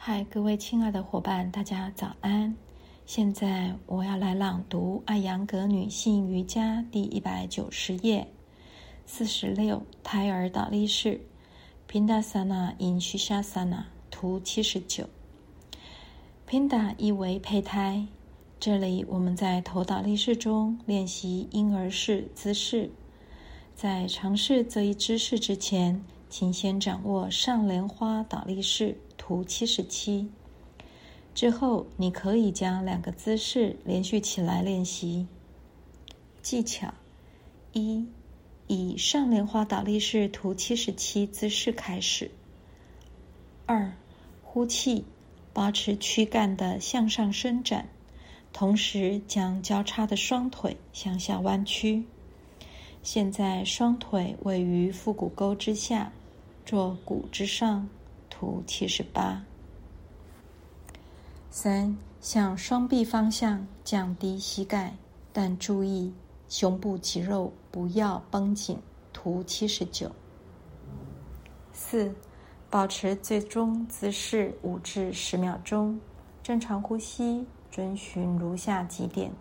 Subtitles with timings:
[0.00, 2.54] 嗨，各位亲爱的伙伴，大家早安！
[3.04, 8.26] 现在我要来朗读《艾扬格女性瑜伽》第一百九十页，
[9.06, 11.20] 四十六胎儿倒立式
[11.90, 15.04] ，Pindasana in Shishasana，图七十九。
[16.48, 18.06] Pinda 意为胚胎，
[18.60, 22.88] 这里我们在头倒立式中练习婴儿式姿势。
[23.74, 28.96] 在尝试这一姿势之前，请先掌握上莲花倒立式。
[29.28, 30.26] 图七十七
[31.34, 35.26] 之后，你可以将两个姿势连续起来练习。
[36.40, 36.94] 技巧
[37.74, 38.06] 一：
[38.68, 42.30] 以上莲花倒立式图七十七姿势开始。
[43.66, 43.92] 二：
[44.42, 45.04] 呼气，
[45.52, 47.86] 保持躯干的向上伸展，
[48.54, 52.02] 同时将交叉的双腿向下弯曲。
[53.02, 56.10] 现在双腿位于腹股沟之下，
[56.64, 57.86] 坐骨之上。
[58.38, 59.42] 图七十八。
[61.50, 64.94] 三，向双臂方向降低膝盖，
[65.32, 66.14] 但注意
[66.48, 68.78] 胸部肌肉不要绷紧。
[69.12, 70.12] 图七十九。
[71.72, 72.14] 四，
[72.70, 75.98] 保持最终姿势五至十秒钟，
[76.40, 79.32] 正常呼吸，遵循如下几点：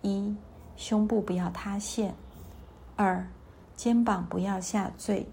[0.00, 0.34] 一，
[0.76, 2.12] 胸部不要塌陷；
[2.96, 3.28] 二，
[3.76, 5.26] 肩膀不要下坠；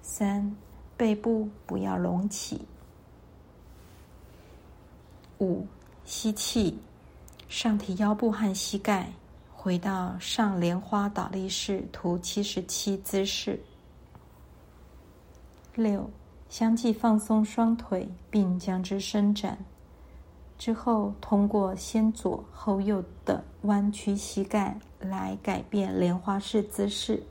[0.00, 0.54] 三。
[1.00, 2.60] 背部不要隆起。
[5.38, 5.66] 五，
[6.04, 6.78] 吸气，
[7.48, 9.10] 上提腰部和膝盖，
[9.50, 13.58] 回到上莲花倒立式图七十七姿势。
[15.74, 16.10] 六，
[16.50, 19.56] 相继放松双腿，并将之伸展。
[20.58, 27.22] 之后，通过先左后右的弯曲膝盖来改变莲花式姿势。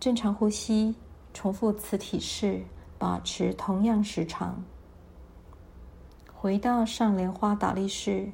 [0.00, 0.92] 正常呼吸。
[1.40, 2.66] 重复此体式，
[2.98, 4.62] 保持同样时长。
[6.34, 8.30] 回到上莲花倒立式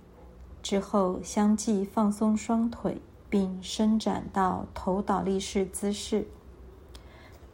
[0.60, 3.00] 之后，相继放松双腿，
[3.30, 6.26] 并伸展到头倒立式姿势。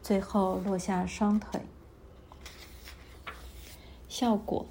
[0.01, 1.61] 最后落下双腿。
[4.09, 4.65] 效果：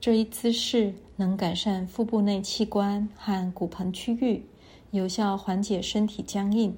[0.00, 4.46] 这一姿势能改善腹部内器官和骨盆区域，
[4.90, 6.76] 有效缓解身体僵硬。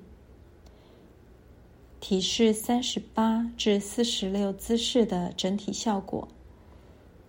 [2.01, 6.27] 体式三十八至四十六姿势的整体效果，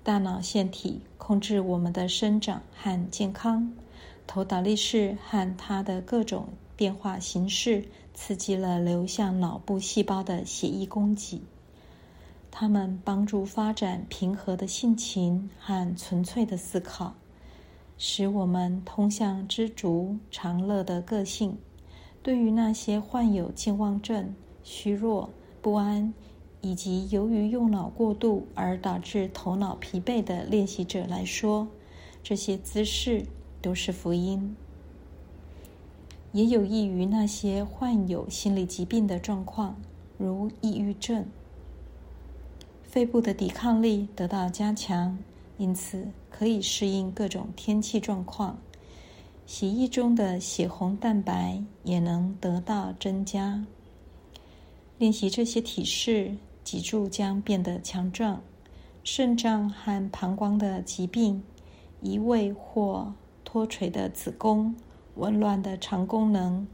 [0.02, 3.72] 大脑腺体控制我们的生长和健康。
[4.26, 7.84] 头倒立式和它的各种变化形式，
[8.14, 11.42] 刺激了流向脑部细胞的血液供给。
[12.50, 17.14] 它们帮助发展平和的性情和纯粹的思考，
[17.98, 21.58] 使我们通向知足常乐的个性。
[22.24, 24.34] 对于那些患有健忘症，
[24.64, 25.30] 虚弱、
[25.62, 26.14] 不安，
[26.62, 31.68] 以及由于用脑过度而导致头脑疲惫的练习者来说，
[32.24, 33.26] 这些姿势
[33.62, 34.56] 都是福音。
[36.32, 39.76] 也有益于那些患有心理疾病的状况，
[40.18, 41.26] 如抑郁症。
[42.84, 45.18] 肺部的抵抗力得到加强，
[45.58, 48.58] 因此可以适应各种天气状况。
[49.46, 53.66] 血液中的血红蛋白也能得到增加。
[55.02, 58.40] 练习这些体式，脊柱将变得强壮。
[59.04, 61.42] 肾脏和膀胱的疾病、
[62.04, 63.12] 移位或
[63.44, 64.76] 脱垂的子宫、
[65.16, 66.68] 紊乱的肠功能、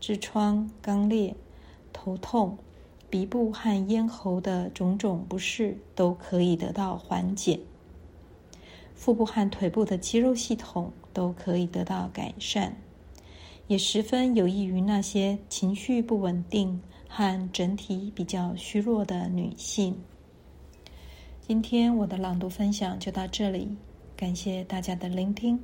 [0.00, 1.34] 痔疮、肛裂、
[1.92, 2.56] 头痛、
[3.10, 7.58] 鼻部和咽喉的种种不适都可以得到缓解。
[8.94, 12.76] 腹部和腿部的肌肉系统都可以得到改善，
[13.66, 16.80] 也十分有益于那些情绪不稳定。
[17.14, 19.94] 和整体比较虚弱的女性。
[21.46, 23.76] 今天我的朗读分享就到这里，
[24.16, 25.60] 感谢大家的聆听。